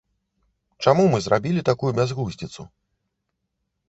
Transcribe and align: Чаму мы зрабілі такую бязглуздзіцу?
Чаму 0.85 1.03
мы 1.11 1.19
зрабілі 1.25 1.61
такую 1.69 1.91
бязглуздзіцу? 1.99 2.61